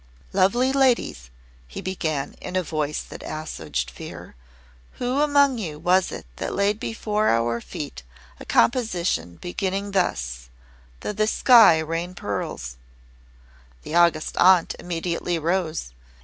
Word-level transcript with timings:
"Lovely 0.33 0.73
ladies," 0.73 1.29
he 1.67 1.79
began, 1.79 2.33
in 2.41 2.55
a 2.55 2.63
voice 2.63 3.03
that 3.03 3.21
assuaged 3.21 3.91
fear, 3.91 4.33
"who 4.93 5.21
among 5.21 5.59
you 5.59 5.77
was 5.77 6.11
it 6.11 6.25
that 6.37 6.55
laid 6.55 6.79
before 6.79 7.29
our 7.29 7.61
feet 7.61 8.01
a 8.39 8.43
composition 8.45 9.35
beginning 9.35 9.91
thus 9.91 10.49
'Though 11.01 11.13
the 11.13 11.27
sky 11.27 11.77
rain 11.77 12.15
pearls'?" 12.15 12.77
The 13.83 13.93
August 13.93 14.37
Aunt 14.37 14.75
immediately 14.79 15.37
rose. 15.37 15.93